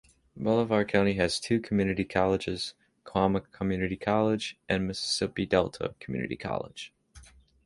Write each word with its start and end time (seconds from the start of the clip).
Bolivar 0.35 0.83
County 0.83 1.13
has 1.13 1.39
two 1.39 1.59
community 1.59 2.03
colleges: 2.03 2.73
Coahoma 3.03 3.41
Community 3.41 3.95
College 3.97 4.57
and 4.67 4.87
Mississippi 4.87 5.45
Delta 5.45 5.93
Community 5.99 6.35
College. 6.35 6.91